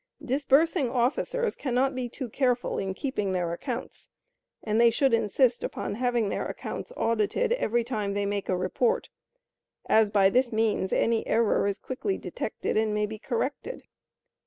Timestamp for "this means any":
10.31-11.27